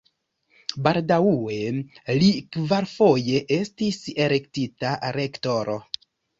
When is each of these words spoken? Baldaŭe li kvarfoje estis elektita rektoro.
Baldaŭe 0.87 1.59
li 2.23 2.31
kvarfoje 2.57 3.45
estis 3.61 4.03
elektita 4.27 4.99
rektoro. 5.21 5.81